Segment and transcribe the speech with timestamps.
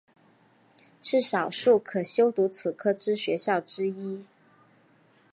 [1.03, 4.25] 是少数可修读此科之学校之一。